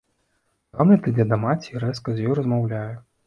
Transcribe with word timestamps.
Гамлет 0.77 1.09
ідзе 1.11 1.27
да 1.33 1.39
маці 1.43 1.69
і 1.75 1.81
рэзка 1.85 2.09
з 2.17 2.25
ёю 2.31 2.41
размаўляе. 2.43 2.91